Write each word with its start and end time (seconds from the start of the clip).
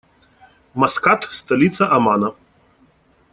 Маскат- 0.73 1.27
столица 1.41 1.87
Омана. 1.97 2.31